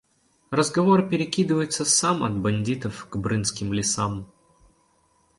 Разговор 0.51 1.09
перекидывается 1.09 1.85
сам 1.85 2.23
от 2.23 2.35
бандитов 2.35 3.05
к 3.07 3.15
Брынским 3.17 3.71
лесам. 3.71 4.31